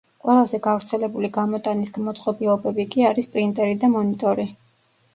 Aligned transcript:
ყველაზე 0.27 0.59
გავრცელებული 0.67 1.29
გამოტანის 1.35 1.93
მოწყობილობები 2.09 2.89
კი 2.97 3.09
არის 3.13 3.31
პრინტერი 3.37 3.81
და 3.85 3.95
მონიტორი. 3.99 4.53